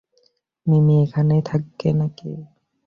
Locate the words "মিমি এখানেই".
0.67-1.41